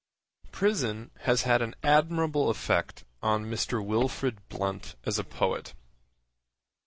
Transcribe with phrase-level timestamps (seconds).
[0.51, 3.85] Prison has had an admirable effect on Mr.
[3.85, 5.75] Wilfrid Blunt as a poet.